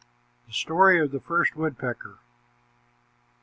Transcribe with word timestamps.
THE 0.47 0.53
STORY 0.53 0.99
OF 0.99 1.11
THE 1.11 1.19
FIRST 1.19 1.55
WOODPECKER. 1.55 2.17